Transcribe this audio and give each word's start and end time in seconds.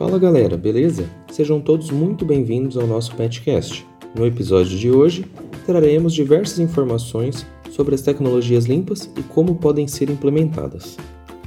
Fala 0.00 0.18
galera, 0.18 0.56
beleza? 0.56 1.04
Sejam 1.30 1.60
todos 1.60 1.90
muito 1.90 2.24
bem-vindos 2.24 2.74
ao 2.78 2.86
nosso 2.86 3.14
Petcast. 3.14 3.86
No 4.14 4.24
episódio 4.24 4.78
de 4.78 4.90
hoje, 4.90 5.26
traremos 5.66 6.14
diversas 6.14 6.58
informações 6.58 7.46
sobre 7.70 7.94
as 7.94 8.00
tecnologias 8.00 8.64
limpas 8.64 9.10
e 9.14 9.22
como 9.22 9.56
podem 9.56 9.86
ser 9.86 10.08
implementadas. 10.08 10.96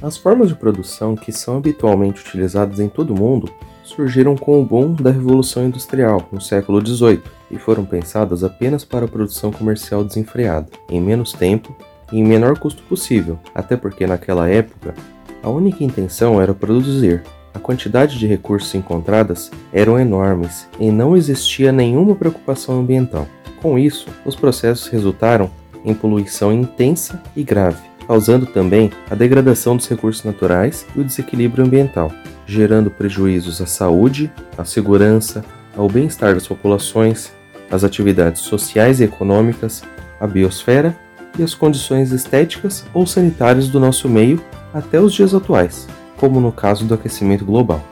As 0.00 0.16
formas 0.16 0.50
de 0.50 0.54
produção 0.54 1.16
que 1.16 1.32
são 1.32 1.56
habitualmente 1.56 2.20
utilizadas 2.20 2.78
em 2.78 2.88
todo 2.88 3.12
o 3.12 3.18
mundo 3.18 3.50
surgiram 3.82 4.36
com 4.36 4.62
o 4.62 4.64
boom 4.64 4.94
da 4.94 5.10
Revolução 5.10 5.66
Industrial 5.66 6.24
no 6.30 6.40
século 6.40 6.80
XVIII 6.80 7.22
e 7.50 7.58
foram 7.58 7.84
pensadas 7.84 8.44
apenas 8.44 8.84
para 8.84 9.06
a 9.06 9.08
produção 9.08 9.50
comercial 9.50 10.04
desenfreada, 10.04 10.68
em 10.88 11.00
menos 11.00 11.32
tempo 11.32 11.76
e 12.12 12.20
em 12.20 12.24
menor 12.24 12.56
custo 12.56 12.84
possível, 12.84 13.36
até 13.52 13.76
porque 13.76 14.06
naquela 14.06 14.48
época 14.48 14.94
a 15.42 15.50
única 15.50 15.82
intenção 15.82 16.40
era 16.40 16.54
produzir, 16.54 17.20
a 17.54 17.58
quantidade 17.60 18.18
de 18.18 18.26
recursos 18.26 18.74
encontradas 18.74 19.50
eram 19.72 19.98
enormes 19.98 20.68
e 20.80 20.90
não 20.90 21.16
existia 21.16 21.70
nenhuma 21.70 22.16
preocupação 22.16 22.80
ambiental. 22.80 23.28
Com 23.62 23.78
isso, 23.78 24.08
os 24.26 24.34
processos 24.34 24.88
resultaram 24.88 25.48
em 25.84 25.94
poluição 25.94 26.52
intensa 26.52 27.22
e 27.36 27.44
grave, 27.44 27.80
causando 28.06 28.44
também 28.44 28.90
a 29.08 29.14
degradação 29.14 29.76
dos 29.76 29.88
recursos 29.88 30.24
naturais 30.24 30.84
e 30.96 31.00
o 31.00 31.04
desequilíbrio 31.04 31.64
ambiental, 31.64 32.12
gerando 32.44 32.90
prejuízos 32.90 33.60
à 33.60 33.66
saúde, 33.66 34.30
à 34.58 34.64
segurança, 34.64 35.44
ao 35.76 35.88
bem-estar 35.88 36.34
das 36.34 36.46
populações, 36.46 37.32
às 37.70 37.84
atividades 37.84 38.42
sociais 38.42 39.00
e 39.00 39.04
econômicas, 39.04 39.82
à 40.20 40.26
biosfera 40.26 40.96
e 41.38 41.42
às 41.42 41.54
condições 41.54 42.12
estéticas 42.12 42.84
ou 42.92 43.06
sanitárias 43.06 43.68
do 43.68 43.78
nosso 43.78 44.08
meio 44.08 44.42
até 44.72 45.00
os 45.00 45.12
dias 45.12 45.34
atuais 45.34 45.86
como 46.16 46.40
no 46.40 46.52
caso 46.52 46.84
do 46.84 46.94
aquecimento 46.94 47.44
global. 47.44 47.82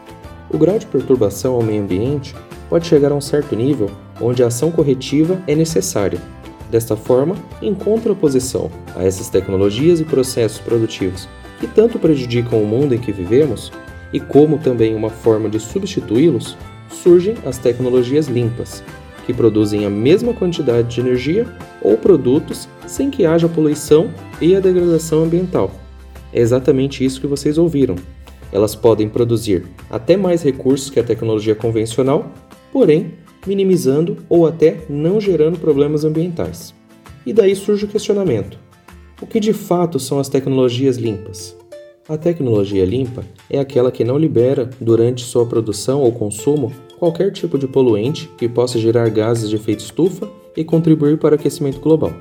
O 0.51 0.59
grau 0.59 0.79
de 0.79 0.87
perturbação 0.87 1.55
ao 1.55 1.63
meio 1.63 1.83
ambiente 1.83 2.35
pode 2.69 2.87
chegar 2.87 3.13
a 3.13 3.15
um 3.15 3.21
certo 3.21 3.57
nível 3.57 3.91
onde 4.21 4.43
a 4.43 4.47
ação 4.47 4.71
corretiva 4.71 5.41
é 5.47 5.55
necessária. 5.55 6.21
Desta 6.71 6.97
forma, 6.97 7.37
em 7.61 7.75
contraposição 7.75 8.71
a 8.97 9.05
essas 9.05 9.29
tecnologias 9.29 10.01
e 10.01 10.05
processos 10.05 10.59
produtivos 10.59 11.29
que 11.63 11.67
tanto 11.69 11.97
prejudicam 11.97 12.61
o 12.61 12.67
mundo 12.67 12.93
em 12.93 12.99
que 12.99 13.13
vivemos, 13.13 13.71
e 14.13 14.19
como 14.19 14.59
também 14.59 14.97
uma 14.97 15.09
forma 15.09 15.49
de 15.49 15.61
substituí-los, 15.61 16.57
surgem 16.91 17.37
as 17.47 17.57
tecnologias 17.57 18.27
limpas, 18.27 18.83
que 19.25 19.33
produzem 19.33 19.87
a 19.87 19.91
mesma 19.91 20.35
quantidade 20.35 20.93
de 20.93 21.01
energia 21.01 21.47
ou 21.81 21.97
produtos 21.97 22.69
sem 22.85 23.11
que 23.11 23.25
haja 23.25 23.49
poluição 23.49 24.11
e 24.41 24.57
a 24.57 24.61
degradação 24.61 25.23
ambiental. 25.23 25.71
É 26.33 26.41
exatamente 26.41 27.05
isso 27.05 27.21
que 27.21 27.27
vocês 27.27 27.59
ouviram. 27.59 27.97
Elas 28.53 28.75
podem 28.75 29.09
produzir 29.09 29.65
até 29.91 30.17
mais 30.17 30.43
recursos 30.43 30.91
que 30.91 31.01
a 31.01 31.05
tecnologia 31.05 31.55
convencional, 31.55 32.31
porém 32.73 33.15
minimizando 33.47 34.19
ou 34.29 34.47
até 34.47 34.81
não 34.89 35.21
gerando 35.21 35.59
problemas 35.59 36.05
ambientais. 36.05 36.75
E 37.25 37.33
daí 37.33 37.55
surge 37.55 37.85
o 37.85 37.89
questionamento: 37.89 38.59
o 39.21 39.27
que 39.27 39.41
de 39.41 39.53
fato 39.53 39.99
são 39.99 40.19
as 40.19 40.29
tecnologias 40.29 40.97
limpas? 40.97 41.57
A 42.09 42.17
tecnologia 42.17 42.85
limpa 42.85 43.25
é 43.49 43.61
aquela 43.61 43.93
que 43.93 44.05
não 44.05 44.19
libera, 44.19 44.69
durante 44.81 45.25
sua 45.25 45.47
produção 45.47 46.01
ou 46.01 46.11
consumo, 46.11 46.73
qualquer 46.99 47.31
tipo 47.31 47.57
de 47.57 47.69
poluente 47.69 48.29
que 48.37 48.49
possa 48.49 48.79
gerar 48.79 49.09
gases 49.09 49.49
de 49.49 49.57
efeito 49.57 49.81
estufa 49.81 50.29
e 50.57 50.65
contribuir 50.65 51.17
para 51.19 51.33
o 51.33 51.39
aquecimento 51.39 51.81
global. 51.81 52.13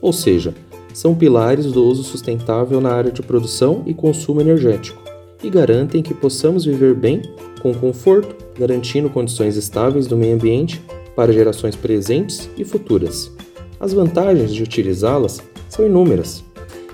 Ou 0.00 0.12
seja, 0.12 0.54
são 0.96 1.14
pilares 1.14 1.66
do 1.72 1.84
uso 1.84 2.02
sustentável 2.02 2.80
na 2.80 2.90
área 2.90 3.12
de 3.12 3.20
produção 3.20 3.82
e 3.84 3.92
consumo 3.92 4.40
energético 4.40 5.02
e 5.44 5.50
garantem 5.50 6.02
que 6.02 6.14
possamos 6.14 6.64
viver 6.64 6.94
bem, 6.94 7.20
com 7.60 7.74
conforto, 7.74 8.34
garantindo 8.58 9.10
condições 9.10 9.58
estáveis 9.58 10.06
do 10.06 10.16
meio 10.16 10.36
ambiente 10.36 10.82
para 11.14 11.34
gerações 11.34 11.76
presentes 11.76 12.48
e 12.56 12.64
futuras. 12.64 13.30
As 13.78 13.92
vantagens 13.92 14.54
de 14.54 14.62
utilizá-las 14.62 15.42
são 15.68 15.84
inúmeras, 15.84 16.42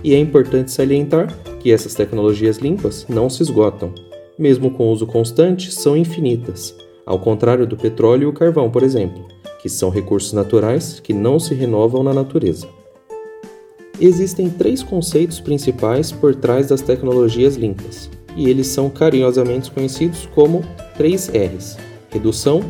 e 0.02 0.12
é 0.12 0.18
importante 0.18 0.72
salientar 0.72 1.32
que 1.60 1.70
essas 1.70 1.94
tecnologias 1.94 2.58
limpas 2.58 3.06
não 3.08 3.30
se 3.30 3.40
esgotam. 3.40 3.94
Mesmo 4.36 4.72
com 4.72 4.90
uso 4.90 5.06
constante, 5.06 5.70
são 5.70 5.96
infinitas, 5.96 6.74
ao 7.06 7.20
contrário 7.20 7.68
do 7.68 7.76
petróleo 7.76 8.24
e 8.24 8.26
o 8.26 8.32
carvão, 8.32 8.68
por 8.68 8.82
exemplo, 8.82 9.24
que 9.60 9.68
são 9.68 9.90
recursos 9.90 10.32
naturais 10.32 10.98
que 10.98 11.12
não 11.12 11.38
se 11.38 11.54
renovam 11.54 12.02
na 12.02 12.12
natureza. 12.12 12.81
Existem 14.04 14.50
três 14.50 14.82
conceitos 14.82 15.38
principais 15.38 16.10
por 16.10 16.34
trás 16.34 16.66
das 16.66 16.82
tecnologias 16.82 17.54
limpas, 17.54 18.10
e 18.36 18.50
eles 18.50 18.66
são 18.66 18.90
carinhosamente 18.90 19.70
conhecidos 19.70 20.28
como 20.34 20.64
3 20.96 21.28
R's: 21.28 21.78
redução, 22.10 22.64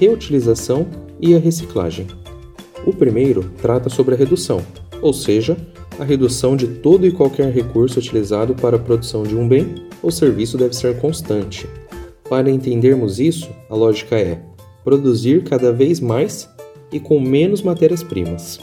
reutilização 0.00 0.84
e 1.20 1.36
a 1.36 1.38
reciclagem. 1.38 2.08
O 2.84 2.92
primeiro 2.92 3.48
trata 3.62 3.88
sobre 3.88 4.16
a 4.16 4.18
redução, 4.18 4.60
ou 5.00 5.12
seja, 5.12 5.56
a 6.00 6.04
redução 6.04 6.56
de 6.56 6.66
todo 6.66 7.06
e 7.06 7.12
qualquer 7.12 7.52
recurso 7.52 8.00
utilizado 8.00 8.52
para 8.52 8.74
a 8.74 8.80
produção 8.80 9.22
de 9.22 9.36
um 9.36 9.46
bem 9.46 9.76
ou 10.02 10.10
serviço 10.10 10.58
deve 10.58 10.74
ser 10.74 10.98
constante. 10.98 11.64
Para 12.28 12.50
entendermos 12.50 13.20
isso, 13.20 13.48
a 13.70 13.76
lógica 13.76 14.16
é 14.16 14.42
produzir 14.82 15.44
cada 15.44 15.72
vez 15.72 16.00
mais 16.00 16.50
e 16.90 16.98
com 16.98 17.20
menos 17.20 17.62
matérias-primas. 17.62 18.58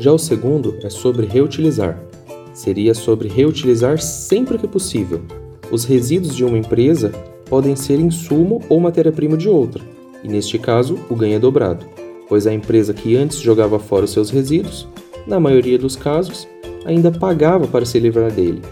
Já 0.00 0.10
o 0.10 0.18
segundo 0.18 0.78
é 0.82 0.88
sobre 0.88 1.26
reutilizar. 1.26 2.02
Seria 2.54 2.94
sobre 2.94 3.28
reutilizar 3.28 4.00
sempre 4.00 4.56
que 4.56 4.66
possível. 4.66 5.20
Os 5.70 5.84
resíduos 5.84 6.34
de 6.34 6.42
uma 6.42 6.56
empresa 6.56 7.12
podem 7.44 7.76
ser 7.76 8.00
insumo 8.00 8.62
ou 8.66 8.80
matéria-prima 8.80 9.36
de 9.36 9.46
outra, 9.46 9.82
e 10.24 10.28
neste 10.28 10.58
caso 10.58 10.98
o 11.10 11.14
ganho 11.14 11.36
é 11.36 11.38
dobrado, 11.38 11.84
pois 12.30 12.46
a 12.46 12.54
empresa 12.54 12.94
que 12.94 13.14
antes 13.14 13.40
jogava 13.40 13.78
fora 13.78 14.06
os 14.06 14.10
seus 14.10 14.30
resíduos, 14.30 14.88
na 15.26 15.38
maioria 15.38 15.78
dos 15.78 15.96
casos, 15.96 16.48
ainda 16.86 17.12
pagava 17.12 17.66
para 17.66 17.84
se 17.84 17.98
livrar 17.98 18.32
dele, 18.32 18.62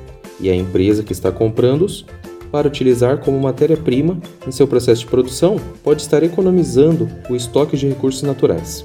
e 0.40 0.48
a 0.48 0.56
empresa 0.56 1.02
que 1.02 1.12
está 1.12 1.30
comprando-os 1.30 2.06
para 2.50 2.68
utilizar 2.68 3.18
como 3.18 3.38
matéria-prima 3.38 4.18
em 4.46 4.50
seu 4.50 4.66
processo 4.66 5.02
de 5.02 5.08
produção 5.08 5.56
pode 5.84 6.00
estar 6.00 6.22
economizando 6.22 7.06
o 7.28 7.36
estoque 7.36 7.76
de 7.76 7.86
recursos 7.86 8.22
naturais. 8.22 8.82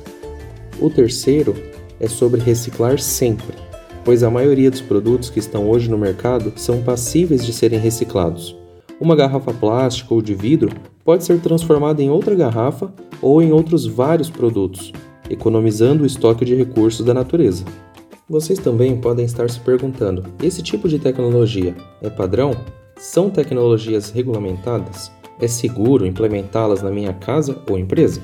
O 0.82 0.90
terceiro 0.90 1.56
é 2.03 2.08
sobre 2.09 2.41
reciclar 2.41 3.00
sempre, 3.00 3.56
pois 4.03 4.24
a 4.24 4.30
maioria 4.30 4.69
dos 4.69 4.81
produtos 4.81 5.30
que 5.30 5.40
estão 5.40 5.69
hoje 5.69 5.90
no 5.90 5.97
mercado 5.97 6.52
são 6.58 6.84
passíveis 6.84 7.46
de 7.46 7.53
serem 7.53 7.80
reciclados. 7.80 8.53
Uma 9.00 9.16
garrafa 9.16 9.53
plástica 9.53 10.14
ou 10.14 10.22
de 10.22 10.36
vidro 10.36 10.69
pode 11.06 11.24
ser 11.24 11.40
transformada 11.40 12.03
em 12.03 12.09
outra 12.09 12.36
garrafa 12.36 12.94
ou 13.22 13.41
em 13.41 13.53
outros 13.53 13.86
vários 13.86 14.30
produtos, 14.30 14.91
economizando 15.30 16.03
o 16.03 16.06
estoque 16.06 16.44
de 16.44 16.53
recursos 16.53 17.06
da 17.06 17.14
natureza. 17.14 17.64
Vocês 18.30 18.59
também 18.59 19.00
podem 19.00 19.24
estar 19.24 19.50
se 19.50 19.62
perguntando: 19.62 20.25
esse 20.41 20.62
tipo 20.62 20.90
de 20.90 21.00
tecnologia 21.00 21.74
é 22.02 22.09
padrão? 22.09 22.52
São 22.97 23.30
tecnologias 23.30 24.12
regulamentadas? 24.12 25.09
É 25.40 25.47
seguro 25.47 26.06
implementá-las 26.06 26.81
na 26.81 26.91
minha 26.91 27.14
casa 27.14 27.58
ou 27.70 27.80
empresa? 27.80 28.22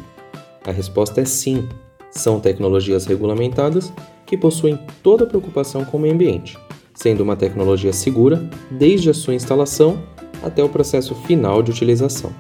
A 0.66 0.72
resposta 0.72 1.22
é 1.22 1.26
sim, 1.26 1.68
são 2.12 2.40
tecnologias 2.40 3.06
regulamentadas 3.06 3.92
que 4.26 4.38
possuem 4.38 4.80
toda 5.02 5.24
a 5.24 5.28
preocupação 5.28 5.84
com 5.84 5.98
o 5.98 6.00
meio 6.00 6.14
ambiente, 6.14 6.58
sendo 6.94 7.22
uma 7.22 7.36
tecnologia 7.36 7.94
segura 7.94 8.50
desde 8.70 9.10
a 9.10 9.14
sua 9.14 9.34
instalação 9.34 10.02
até 10.44 10.64
o 10.64 10.70
processo 10.70 11.16
final 11.16 11.62
de 11.62 11.72
utilização. 11.72 12.32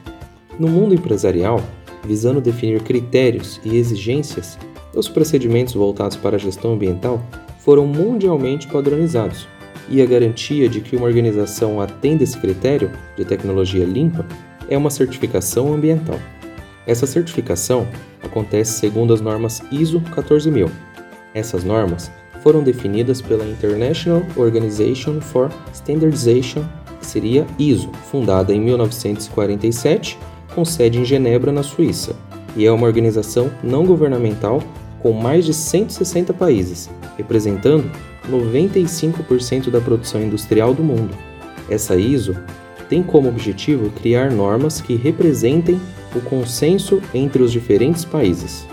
No 0.60 0.68
mundo 0.68 0.94
empresarial, 0.94 1.62
visando 2.04 2.42
definir 2.42 2.82
critérios 2.82 3.60
e 3.64 3.76
exigências, 3.78 4.58
os 4.96 5.08
procedimentos 5.08 5.74
voltados 5.74 6.18
para 6.18 6.36
a 6.36 6.40
gestão 6.40 6.74
ambiental 6.74 7.22
foram 7.60 7.86
mundialmente 7.86 8.68
padronizados, 8.68 9.48
e 9.90 10.02
a 10.02 10.06
garantia 10.06 10.70
de 10.70 10.82
que 10.82 10.96
uma 10.96 11.08
organização 11.08 11.82
atenda 11.82 12.24
esse 12.24 12.38
critério 12.38 12.92
de 13.18 13.26
tecnologia 13.26 13.86
limpa 13.86 14.26
é 14.70 14.78
uma 14.78 14.90
certificação 14.90 15.74
ambiental. 15.74 16.20
Essa 16.90 17.06
certificação 17.06 17.88
acontece 18.24 18.80
segundo 18.80 19.14
as 19.14 19.22
normas 19.22 19.62
ISO 19.72 20.02
14000. 20.12 20.72
Essas 21.36 21.64
normas 21.64 22.10
foram 22.42 22.64
definidas 22.64 23.22
pela 23.22 23.46
International 23.46 24.24
Organization 24.36 25.22
for 25.22 25.52
Standardization, 25.72 26.64
que 27.00 27.06
seria 27.06 27.46
ISO, 27.60 27.92
fundada 28.10 28.52
em 28.52 28.60
1947, 28.60 30.18
com 30.56 30.66
sede 30.66 30.98
em 30.98 31.06
Genebra, 31.06 31.52
na 31.52 31.62
Suíça, 31.62 32.16
e 32.56 32.66
é 32.66 32.72
uma 32.72 32.88
organização 32.88 33.52
não 33.64 33.86
governamental 33.86 34.60
com 35.00 35.12
mais 35.12 35.46
de 35.46 35.54
160 35.54 36.34
países, 36.34 36.90
representando 37.16 37.92
95% 38.28 39.70
da 39.70 39.80
produção 39.80 40.24
industrial 40.24 40.74
do 40.74 40.84
mundo. 40.84 41.16
Essa 41.70 41.96
ISO 41.96 42.36
tem 42.90 43.04
como 43.04 43.30
objetivo 43.30 43.92
criar 43.92 44.32
normas 44.32 44.82
que 44.82 44.96
representem 44.96 45.80
o 46.16 46.22
consenso 46.22 47.02
entre 47.14 47.44
os 47.44 47.52
diferentes 47.52 48.06
países. 48.06 48.66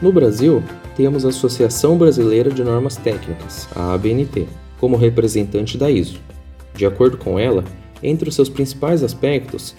No 0.00 0.12
Brasil, 0.12 0.62
temos 0.96 1.24
a 1.24 1.28
Associação 1.28 1.96
Brasileira 1.96 2.50
de 2.50 2.62
Normas 2.62 2.96
Técnicas, 2.96 3.68
a 3.74 3.94
ABNT, 3.94 4.46
como 4.78 4.96
representante 4.96 5.78
da 5.78 5.90
ISO. 5.90 6.18
De 6.74 6.86
acordo 6.86 7.16
com 7.16 7.38
ela, 7.38 7.64
entre 8.02 8.28
os 8.28 8.34
seus 8.34 8.48
principais 8.48 9.02
aspectos 9.02 9.74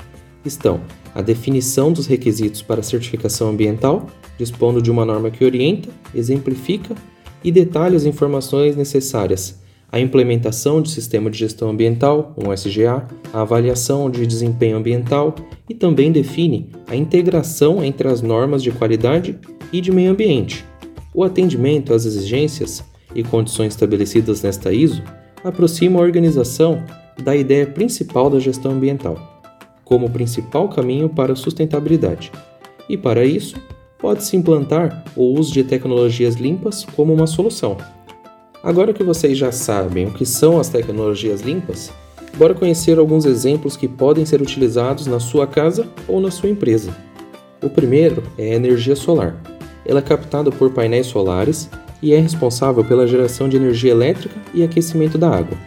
estão 0.45 0.81
a 1.13 1.21
definição 1.21 1.91
dos 1.91 2.07
requisitos 2.07 2.61
para 2.61 2.81
certificação 2.81 3.49
ambiental, 3.49 4.07
dispondo 4.37 4.81
de 4.81 4.89
uma 4.89 5.05
norma 5.05 5.29
que 5.29 5.45
orienta, 5.45 5.89
exemplifica 6.13 6.95
e 7.43 7.51
detalha 7.51 7.95
as 7.95 8.05
informações 8.05 8.75
necessárias 8.75 9.62
à 9.93 9.99
implementação 9.99 10.81
de 10.81 10.89
sistema 10.89 11.29
de 11.29 11.37
gestão 11.37 11.69
ambiental, 11.69 12.33
um 12.35 12.51
SGA, 12.51 13.07
a 13.31 13.41
avaliação 13.41 14.09
de 14.09 14.25
desempenho 14.25 14.77
ambiental 14.77 15.35
e 15.69 15.75
também 15.75 16.11
define 16.11 16.71
a 16.87 16.95
integração 16.95 17.83
entre 17.83 18.07
as 18.07 18.19
normas 18.19 18.63
de 18.63 18.71
qualidade 18.71 19.37
e 19.71 19.79
de 19.79 19.91
meio 19.91 20.09
ambiente. 20.09 20.65
O 21.13 21.23
atendimento 21.23 21.93
às 21.93 22.05
exigências 22.05 22.83
e 23.13 23.21
condições 23.21 23.73
estabelecidas 23.73 24.41
nesta 24.41 24.73
ISO 24.73 25.03
aproxima 25.43 25.99
a 25.99 26.03
organização 26.03 26.83
da 27.23 27.35
ideia 27.35 27.67
principal 27.67 28.31
da 28.31 28.39
gestão 28.39 28.71
ambiental 28.71 29.29
como 29.83 30.09
principal 30.09 30.69
caminho 30.69 31.07
para 31.07 31.33
a 31.33 31.35
sustentabilidade. 31.35 32.31
E 32.89 32.97
para 32.97 33.23
isso, 33.23 33.55
pode-se 33.99 34.35
implantar 34.35 35.03
o 35.15 35.37
uso 35.37 35.53
de 35.53 35.63
tecnologias 35.63 36.33
limpas 36.33 36.83
como 36.95 37.13
uma 37.13 37.27
solução. 37.27 37.77
Agora 38.63 38.93
que 38.93 39.03
vocês 39.03 39.37
já 39.37 39.51
sabem 39.51 40.07
o 40.07 40.13
que 40.13 40.25
são 40.25 40.57
as 40.57 40.69
tecnologias 40.69 41.41
limpas, 41.41 41.91
bora 42.37 42.53
conhecer 42.53 42.97
alguns 42.97 43.25
exemplos 43.25 43.75
que 43.75 43.89
podem 43.89 44.25
ser 44.25 44.41
utilizados 44.41 45.05
na 45.05 45.19
sua 45.19 45.45
casa 45.45 45.85
ou 46.07 46.21
na 46.21 46.31
sua 46.31 46.47
empresa. 46.47 46.95
O 47.61 47.69
primeiro 47.69 48.23
é 48.37 48.53
a 48.53 48.55
energia 48.55 48.95
solar. 48.95 49.35
Ela 49.85 49.99
é 49.99 50.01
captada 50.01 50.49
por 50.49 50.71
painéis 50.71 51.07
solares 51.07 51.69
e 52.01 52.13
é 52.13 52.19
responsável 52.21 52.85
pela 52.85 53.05
geração 53.05 53.49
de 53.49 53.57
energia 53.57 53.91
elétrica 53.91 54.35
e 54.53 54.63
aquecimento 54.63 55.17
da 55.17 55.29
água. 55.29 55.57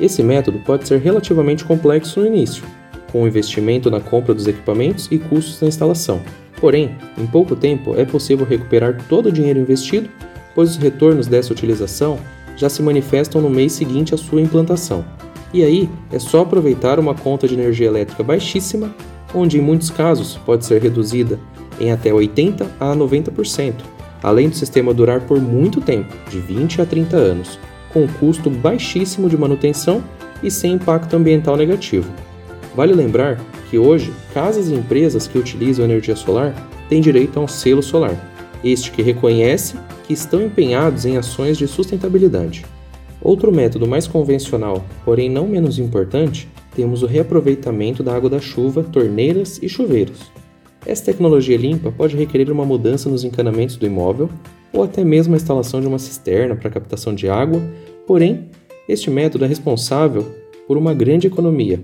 Esse 0.00 0.22
método 0.22 0.58
pode 0.60 0.88
ser 0.88 0.98
relativamente 0.98 1.62
complexo 1.62 2.20
no 2.20 2.26
início, 2.26 2.64
com 3.12 3.26
investimento 3.26 3.90
na 3.90 4.00
compra 4.00 4.32
dos 4.32 4.46
equipamentos 4.46 5.08
e 5.10 5.18
custos 5.18 5.60
da 5.60 5.66
instalação. 5.66 6.22
Porém, 6.58 6.96
em 7.18 7.26
pouco 7.26 7.54
tempo 7.54 7.94
é 7.98 8.06
possível 8.06 8.46
recuperar 8.46 8.96
todo 9.10 9.26
o 9.26 9.32
dinheiro 9.32 9.60
investido, 9.60 10.08
pois 10.54 10.70
os 10.70 10.76
retornos 10.78 11.26
dessa 11.26 11.52
utilização 11.52 12.18
já 12.56 12.68
se 12.68 12.82
manifestam 12.82 13.40
no 13.40 13.50
mês 13.50 13.72
seguinte 13.72 14.14
à 14.14 14.18
sua 14.18 14.40
implantação. 14.40 15.04
E 15.52 15.62
aí 15.62 15.88
é 16.10 16.18
só 16.18 16.40
aproveitar 16.42 16.98
uma 16.98 17.14
conta 17.14 17.46
de 17.46 17.54
energia 17.54 17.86
elétrica 17.86 18.22
baixíssima, 18.22 18.94
onde 19.34 19.58
em 19.58 19.60
muitos 19.60 19.90
casos 19.90 20.38
pode 20.44 20.64
ser 20.64 20.82
reduzida 20.82 21.38
em 21.78 21.92
até 21.92 22.12
80 22.12 22.66
a 22.80 22.94
90%, 22.94 23.74
além 24.22 24.48
do 24.48 24.56
sistema 24.56 24.94
durar 24.94 25.20
por 25.20 25.40
muito 25.40 25.80
tempo, 25.80 26.12
de 26.30 26.40
20 26.40 26.82
a 26.82 26.86
30 26.86 27.16
anos, 27.16 27.58
com 27.92 28.04
um 28.04 28.08
custo 28.08 28.50
baixíssimo 28.50 29.28
de 29.28 29.36
manutenção 29.36 30.02
e 30.42 30.50
sem 30.50 30.74
impacto 30.74 31.14
ambiental 31.14 31.56
negativo. 31.56 32.10
Vale 32.74 32.92
lembrar 32.92 33.38
que 33.70 33.78
hoje, 33.78 34.12
casas 34.34 34.68
e 34.68 34.74
empresas 34.74 35.26
que 35.26 35.38
utilizam 35.38 35.84
energia 35.84 36.14
solar 36.14 36.54
têm 36.88 37.00
direito 37.00 37.38
a 37.38 37.42
um 37.42 37.48
selo 37.48 37.82
solar, 37.82 38.14
este 38.62 38.90
que 38.90 39.02
reconhece 39.02 39.76
que 40.06 40.12
estão 40.12 40.42
empenhados 40.42 41.04
em 41.04 41.16
ações 41.16 41.58
de 41.58 41.66
sustentabilidade. 41.66 42.64
Outro 43.22 43.50
método 43.50 43.86
mais 43.86 44.06
convencional, 44.06 44.84
porém 45.04 45.28
não 45.28 45.48
menos 45.48 45.78
importante, 45.78 46.48
temos 46.74 47.02
o 47.02 47.06
reaproveitamento 47.06 48.02
da 48.02 48.14
água 48.14 48.30
da 48.30 48.40
chuva, 48.40 48.82
torneiras 48.82 49.58
e 49.62 49.68
chuveiros. 49.68 50.30
Essa 50.84 51.06
tecnologia 51.06 51.56
limpa 51.56 51.90
pode 51.90 52.16
requerer 52.16 52.52
uma 52.52 52.64
mudança 52.64 53.08
nos 53.08 53.24
encanamentos 53.24 53.76
do 53.76 53.86
imóvel 53.86 54.30
ou 54.72 54.84
até 54.84 55.02
mesmo 55.02 55.34
a 55.34 55.36
instalação 55.36 55.80
de 55.80 55.86
uma 55.86 55.98
cisterna 55.98 56.54
para 56.54 56.70
captação 56.70 57.14
de 57.14 57.28
água, 57.28 57.60
porém, 58.06 58.50
este 58.88 59.10
método 59.10 59.44
é 59.44 59.48
responsável 59.48 60.24
por 60.68 60.76
uma 60.76 60.94
grande 60.94 61.26
economia, 61.26 61.82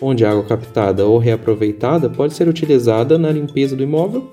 onde 0.00 0.24
a 0.24 0.30
água 0.30 0.44
captada 0.44 1.06
ou 1.06 1.18
reaproveitada 1.18 2.08
pode 2.08 2.34
ser 2.34 2.46
utilizada 2.46 3.18
na 3.18 3.32
limpeza 3.32 3.74
do 3.74 3.82
imóvel 3.82 4.28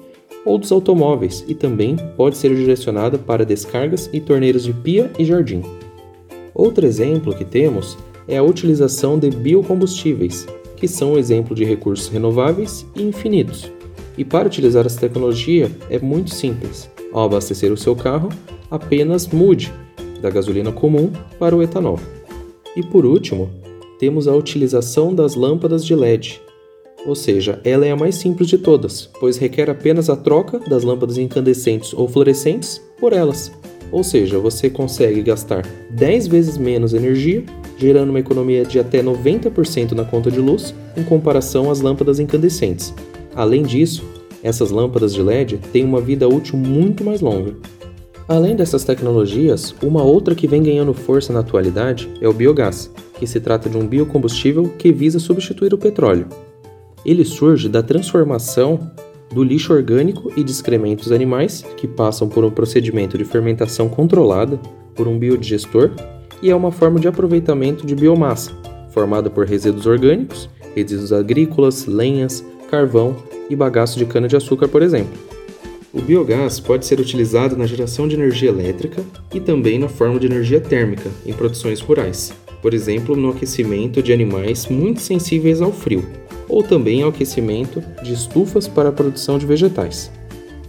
ou 0.47 0.57
dos 0.57 0.71
automóveis 0.71 1.43
e 1.45 1.53
também 1.53 1.97
pode 2.15 2.37
ser 2.37 2.55
direcionada 2.55 3.17
para 3.17 3.45
descargas 3.45 4.09
e 4.13 4.21
torneiras 4.21 4.63
de 4.63 4.71
pia 4.71 5.11
e 5.19 5.25
jardim. 5.25 5.61
Outro 6.55 6.85
exemplo 6.85 7.35
que 7.35 7.43
temos 7.43 7.97
é 8.27 8.37
a 8.37 8.43
utilização 8.43 9.19
de 9.19 9.29
biocombustíveis, 9.29 10.47
que 10.77 10.87
são 10.87 11.13
um 11.13 11.17
exemplo 11.17 11.53
de 11.53 11.65
recursos 11.65 12.07
renováveis 12.07 12.85
e 12.95 13.03
infinitos. 13.03 13.69
E 14.17 14.23
para 14.23 14.47
utilizar 14.47 14.85
essa 14.85 15.01
tecnologia 15.01 15.69
é 15.89 15.99
muito 15.99 16.33
simples. 16.33 16.89
Ao 17.11 17.25
abastecer 17.25 17.71
o 17.71 17.77
seu 17.77 17.95
carro, 17.95 18.29
apenas 18.71 19.27
mude 19.27 19.71
da 20.21 20.29
gasolina 20.29 20.71
comum 20.71 21.11
para 21.37 21.55
o 21.55 21.61
etanol. 21.61 21.99
E 22.75 22.81
por 22.81 23.05
último, 23.05 23.49
temos 23.99 24.29
a 24.29 24.33
utilização 24.33 25.13
das 25.13 25.35
lâmpadas 25.35 25.85
de 25.85 25.93
LED, 25.93 26.41
ou 27.07 27.15
seja, 27.15 27.61
ela 27.63 27.85
é 27.85 27.91
a 27.91 27.95
mais 27.95 28.15
simples 28.15 28.49
de 28.49 28.57
todas, 28.57 29.09
pois 29.19 29.37
requer 29.37 29.69
apenas 29.69 30.09
a 30.09 30.15
troca 30.15 30.59
das 30.59 30.83
lâmpadas 30.83 31.17
incandescentes 31.17 31.93
ou 31.93 32.05
fluorescentes 32.05 32.81
por 32.99 33.13
elas. 33.13 33.49
Ou 33.89 34.03
seja, 34.03 34.37
você 34.37 34.69
consegue 34.69 35.21
gastar 35.21 35.65
10 35.89 36.27
vezes 36.27 36.57
menos 36.57 36.93
energia, 36.93 37.45
gerando 37.77 38.09
uma 38.09 38.19
economia 38.19 38.65
de 38.65 38.77
até 38.77 39.01
90% 39.01 39.93
na 39.93 40.03
conta 40.03 40.29
de 40.29 40.39
luz 40.39 40.75
em 40.97 41.03
comparação 41.03 41.71
às 41.71 41.79
lâmpadas 41.79 42.19
incandescentes. 42.19 42.93
Além 43.33 43.63
disso, 43.63 44.03
essas 44.43 44.69
lâmpadas 44.69 45.13
de 45.13 45.23
LED 45.23 45.59
têm 45.71 45.85
uma 45.85 46.01
vida 46.01 46.27
útil 46.27 46.57
muito 46.57 47.05
mais 47.05 47.21
longa. 47.21 47.55
Além 48.27 48.57
dessas 48.57 48.83
tecnologias, 48.83 49.73
uma 49.81 50.03
outra 50.03 50.35
que 50.35 50.47
vem 50.47 50.61
ganhando 50.61 50.93
força 50.93 51.31
na 51.31 51.39
atualidade 51.39 52.09
é 52.19 52.27
o 52.27 52.33
biogás, 52.33 52.91
que 53.17 53.25
se 53.25 53.39
trata 53.39 53.69
de 53.69 53.77
um 53.77 53.87
biocombustível 53.87 54.69
que 54.77 54.91
visa 54.91 55.19
substituir 55.19 55.73
o 55.73 55.77
petróleo. 55.77 56.27
Ele 57.05 57.23
surge 57.23 57.69
da 57.69 57.81
transformação 57.81 58.91
do 59.33 59.43
lixo 59.43 59.73
orgânico 59.73 60.31
e 60.35 60.43
de 60.43 60.51
excrementos 60.51 61.11
animais, 61.11 61.63
que 61.75 61.87
passam 61.87 62.27
por 62.29 62.43
um 62.45 62.49
procedimento 62.49 63.17
de 63.17 63.25
fermentação 63.25 63.89
controlada 63.89 64.59
por 64.95 65.07
um 65.07 65.17
biodigestor, 65.17 65.91
e 66.41 66.49
é 66.49 66.55
uma 66.55 66.71
forma 66.71 66.99
de 66.99 67.07
aproveitamento 67.07 67.85
de 67.85 67.95
biomassa, 67.95 68.51
formada 68.89 69.29
por 69.29 69.45
resíduos 69.45 69.85
orgânicos, 69.85 70.49
resíduos 70.75 71.11
agrícolas, 71.11 71.85
lenhas, 71.85 72.43
carvão 72.69 73.15
e 73.49 73.55
bagaço 73.55 73.97
de 73.97 74.05
cana-de-açúcar, 74.05 74.67
por 74.67 74.81
exemplo. 74.81 75.17
O 75.93 76.01
biogás 76.01 76.59
pode 76.59 76.85
ser 76.85 76.99
utilizado 76.99 77.57
na 77.57 77.65
geração 77.65 78.07
de 78.07 78.15
energia 78.15 78.49
elétrica 78.49 79.01
e 79.33 79.39
também 79.39 79.79
na 79.79 79.87
forma 79.87 80.19
de 80.19 80.27
energia 80.27 80.61
térmica 80.61 81.09
em 81.25 81.33
produções 81.33 81.79
rurais 81.79 82.33
por 82.61 82.73
exemplo, 82.73 83.15
no 83.15 83.29
aquecimento 83.29 84.01
de 84.01 84.11
animais 84.11 84.67
muito 84.67 85.01
sensíveis 85.01 85.61
ao 85.61 85.71
frio, 85.71 86.05
ou 86.47 86.63
também 86.63 87.01
ao 87.01 87.09
aquecimento 87.09 87.83
de 88.03 88.13
estufas 88.13 88.67
para 88.67 88.89
a 88.89 88.91
produção 88.91 89.37
de 89.37 89.45
vegetais. 89.45 90.11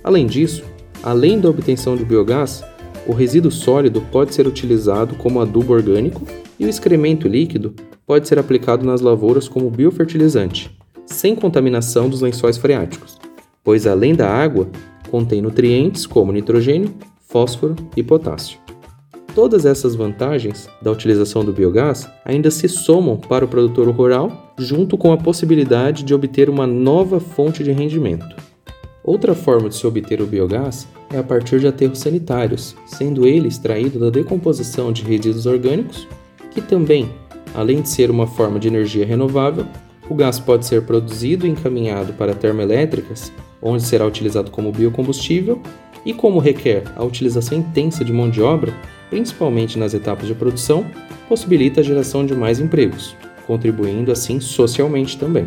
Além 0.02 0.26
disso, 0.26 0.64
além 1.02 1.40
da 1.40 1.48
obtenção 1.48 1.96
de 1.96 2.04
biogás, 2.04 2.64
o 3.06 3.12
resíduo 3.12 3.50
sólido 3.50 4.00
pode 4.12 4.34
ser 4.34 4.46
utilizado 4.46 5.14
como 5.14 5.40
adubo 5.40 5.72
orgânico 5.72 6.22
e 6.58 6.66
o 6.66 6.68
excremento 6.68 7.26
líquido 7.26 7.74
pode 8.06 8.28
ser 8.28 8.38
aplicado 8.38 8.84
nas 8.84 9.00
lavouras 9.00 9.48
como 9.48 9.70
biofertilizante, 9.70 10.76
sem 11.06 11.34
contaminação 11.34 12.08
dos 12.08 12.20
lençóis 12.20 12.56
freáticos, 12.56 13.18
pois 13.62 13.86
além 13.86 14.14
da 14.14 14.28
água, 14.28 14.68
contém 15.10 15.40
nutrientes 15.40 16.06
como 16.06 16.32
nitrogênio, 16.32 16.92
fósforo 17.20 17.76
e 17.96 18.02
potássio. 18.02 18.67
Todas 19.38 19.64
essas 19.64 19.94
vantagens 19.94 20.68
da 20.82 20.90
utilização 20.90 21.44
do 21.44 21.52
biogás 21.52 22.10
ainda 22.24 22.50
se 22.50 22.68
somam 22.68 23.16
para 23.16 23.44
o 23.44 23.48
produtor 23.48 23.88
rural, 23.88 24.52
junto 24.58 24.98
com 24.98 25.12
a 25.12 25.16
possibilidade 25.16 26.02
de 26.02 26.12
obter 26.12 26.50
uma 26.50 26.66
nova 26.66 27.20
fonte 27.20 27.62
de 27.62 27.70
rendimento. 27.70 28.34
Outra 29.04 29.36
forma 29.36 29.68
de 29.68 29.76
se 29.76 29.86
obter 29.86 30.20
o 30.20 30.26
biogás 30.26 30.88
é 31.08 31.18
a 31.18 31.22
partir 31.22 31.60
de 31.60 31.68
aterros 31.68 32.00
sanitários, 32.00 32.74
sendo 32.84 33.28
ele 33.28 33.46
extraído 33.46 34.00
da 34.00 34.10
decomposição 34.10 34.92
de 34.92 35.04
resíduos 35.04 35.46
orgânicos, 35.46 36.08
que 36.50 36.60
também, 36.60 37.08
além 37.54 37.80
de 37.80 37.90
ser 37.90 38.10
uma 38.10 38.26
forma 38.26 38.58
de 38.58 38.66
energia 38.66 39.06
renovável, 39.06 39.64
o 40.10 40.16
gás 40.16 40.40
pode 40.40 40.66
ser 40.66 40.82
produzido 40.82 41.46
e 41.46 41.50
encaminhado 41.50 42.12
para 42.14 42.34
termoelétricas, 42.34 43.30
onde 43.62 43.84
será 43.84 44.04
utilizado 44.04 44.50
como 44.50 44.72
biocombustível, 44.72 45.62
e 46.08 46.14
como 46.14 46.38
requer 46.38 46.84
a 46.96 47.04
utilização 47.04 47.58
intensa 47.58 48.02
de 48.02 48.14
mão 48.14 48.30
de 48.30 48.40
obra, 48.40 48.72
principalmente 49.10 49.78
nas 49.78 49.92
etapas 49.92 50.26
de 50.26 50.34
produção, 50.34 50.86
possibilita 51.28 51.82
a 51.82 51.84
geração 51.84 52.24
de 52.24 52.34
mais 52.34 52.58
empregos, 52.58 53.14
contribuindo 53.46 54.10
assim 54.10 54.40
socialmente 54.40 55.18
também. 55.18 55.46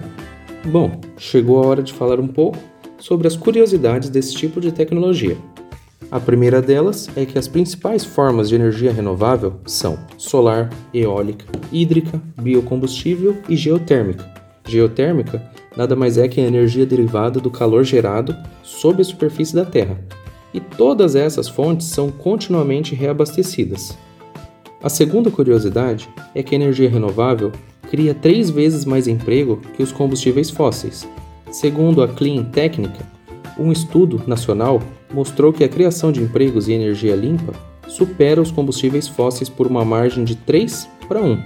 Bom, 0.63 1.01
chegou 1.17 1.63
a 1.63 1.65
hora 1.65 1.81
de 1.81 1.91
falar 1.91 2.19
um 2.19 2.27
pouco 2.27 2.59
sobre 2.99 3.27
as 3.27 3.35
curiosidades 3.35 4.07
desse 4.07 4.35
tipo 4.35 4.61
de 4.61 4.71
tecnologia. 4.71 5.35
A 6.11 6.19
primeira 6.19 6.61
delas 6.61 7.09
é 7.15 7.25
que 7.25 7.39
as 7.39 7.47
principais 7.47 8.05
formas 8.05 8.47
de 8.47 8.53
energia 8.53 8.93
renovável 8.93 9.55
são 9.65 9.97
solar, 10.15 10.69
eólica, 10.93 11.45
hídrica, 11.71 12.21
biocombustível 12.39 13.35
e 13.49 13.55
geotérmica. 13.55 14.29
Geotérmica 14.67 15.41
nada 15.75 15.95
mais 15.95 16.19
é 16.19 16.27
que 16.27 16.39
a 16.39 16.45
energia 16.45 16.85
derivada 16.85 17.39
do 17.39 17.49
calor 17.49 17.83
gerado 17.83 18.35
sob 18.61 19.01
a 19.01 19.05
superfície 19.05 19.55
da 19.55 19.65
Terra, 19.65 19.97
e 20.53 20.59
todas 20.59 21.15
essas 21.15 21.47
fontes 21.47 21.87
são 21.87 22.11
continuamente 22.11 22.95
reabastecidas. 22.95 23.97
A 24.83 24.89
segunda 24.89 25.29
curiosidade 25.29 26.09
é 26.33 26.41
que 26.41 26.55
a 26.55 26.57
energia 26.57 26.89
renovável 26.89 27.51
cria 27.89 28.13
três 28.13 28.49
vezes 28.49 28.85
mais 28.85 29.07
emprego 29.07 29.61
que 29.75 29.83
os 29.83 29.91
combustíveis 29.91 30.49
fósseis. 30.49 31.07
Segundo 31.51 32.01
a 32.01 32.07
Clean 32.07 32.43
Técnica, 32.45 33.05
um 33.59 33.71
estudo 33.71 34.21
nacional 34.25 34.81
mostrou 35.13 35.51
que 35.51 35.63
a 35.63 35.69
criação 35.69 36.11
de 36.11 36.21
empregos 36.21 36.67
em 36.67 36.73
energia 36.73 37.15
limpa 37.15 37.53
supera 37.87 38.41
os 38.41 38.49
combustíveis 38.49 39.07
fósseis 39.07 39.49
por 39.49 39.67
uma 39.67 39.83
margem 39.83 40.23
de 40.23 40.35
3 40.35 40.87
para 41.07 41.21
1. 41.21 41.37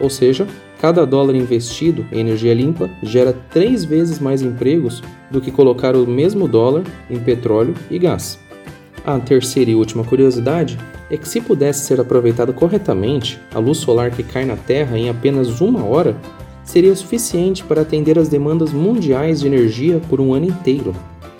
Ou 0.00 0.10
seja, 0.10 0.46
cada 0.80 1.06
dólar 1.06 1.34
investido 1.34 2.04
em 2.12 2.20
energia 2.20 2.54
limpa 2.54 2.90
gera 3.02 3.32
três 3.50 3.84
vezes 3.84 4.18
mais 4.18 4.42
empregos 4.42 5.02
do 5.30 5.40
que 5.40 5.50
colocar 5.50 5.96
o 5.96 6.06
mesmo 6.06 6.46
dólar 6.46 6.84
em 7.10 7.18
petróleo 7.18 7.74
e 7.90 7.98
gás. 7.98 8.38
A 9.04 9.18
terceira 9.18 9.70
e 9.70 9.74
última 9.74 10.04
curiosidade 10.04 10.78
é 11.08 11.16
que, 11.16 11.28
se 11.28 11.40
pudesse 11.40 11.86
ser 11.86 12.00
aproveitada 12.00 12.52
corretamente, 12.52 13.40
a 13.54 13.58
luz 13.58 13.78
solar 13.78 14.10
que 14.10 14.22
cai 14.22 14.44
na 14.44 14.56
Terra 14.56 14.98
em 14.98 15.08
apenas 15.08 15.60
uma 15.60 15.84
hora 15.84 16.16
seria 16.64 16.94
suficiente 16.96 17.62
para 17.62 17.82
atender 17.82 18.18
às 18.18 18.28
demandas 18.28 18.72
mundiais 18.72 19.40
de 19.40 19.46
energia 19.46 20.00
por 20.08 20.20
um 20.20 20.34
ano 20.34 20.46
inteiro. 20.46 20.92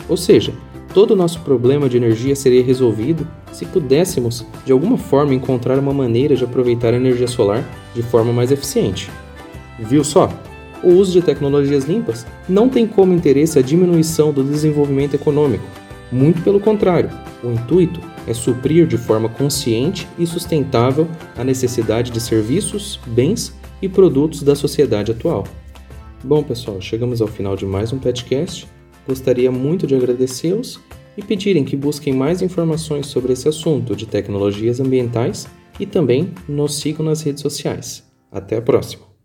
Ou 0.08 0.16
seja, 0.16 0.52
todo 0.94 1.10
o 1.10 1.16
nosso 1.16 1.40
problema 1.40 1.88
de 1.88 1.96
energia 1.96 2.36
seria 2.36 2.62
resolvido 2.62 3.26
se 3.52 3.66
pudéssemos, 3.66 4.46
de 4.64 4.70
alguma 4.70 4.96
forma, 4.96 5.34
encontrar 5.34 5.78
uma 5.78 5.92
maneira 5.92 6.36
de 6.36 6.44
aproveitar 6.44 6.94
a 6.94 6.96
energia 6.96 7.26
solar 7.26 7.64
de 7.94 8.02
forma 8.02 8.32
mais 8.32 8.52
eficiente. 8.52 9.10
Viu 9.78 10.02
só? 10.02 10.28
O 10.82 10.90
uso 10.90 11.12
de 11.12 11.22
tecnologias 11.22 11.84
limpas 11.84 12.26
não 12.48 12.68
tem 12.68 12.86
como 12.86 13.12
interesse 13.12 13.58
a 13.58 13.62
diminuição 13.62 14.32
do 14.32 14.44
desenvolvimento 14.44 15.14
econômico. 15.14 15.64
Muito 16.12 16.42
pelo 16.42 16.60
contrário, 16.60 17.10
o 17.42 17.50
intuito 17.50 18.00
é 18.26 18.34
suprir 18.34 18.86
de 18.86 18.96
forma 18.96 19.28
consciente 19.28 20.06
e 20.18 20.26
sustentável 20.26 21.08
a 21.36 21.44
necessidade 21.44 22.10
de 22.10 22.20
serviços, 22.20 23.00
bens 23.06 23.54
e 23.80 23.88
produtos 23.88 24.42
da 24.42 24.54
sociedade 24.54 25.12
atual. 25.12 25.44
Bom, 26.22 26.42
pessoal, 26.42 26.80
chegamos 26.80 27.20
ao 27.20 27.28
final 27.28 27.56
de 27.56 27.64
mais 27.64 27.92
um 27.92 27.98
podcast. 27.98 28.66
Gostaria 29.06 29.50
muito 29.50 29.86
de 29.86 29.94
agradecê-los 29.94 30.80
e 31.16 31.22
pedirem 31.22 31.64
que 31.64 31.76
busquem 31.76 32.12
mais 32.12 32.42
informações 32.42 33.06
sobre 33.06 33.32
esse 33.32 33.48
assunto 33.48 33.94
de 33.94 34.06
tecnologias 34.06 34.80
ambientais 34.80 35.46
e 35.78 35.86
também 35.86 36.32
nos 36.48 36.76
sigam 36.76 37.04
nas 37.04 37.22
redes 37.22 37.42
sociais. 37.42 38.04
Até 38.30 38.56
a 38.56 38.62
próxima! 38.62 39.15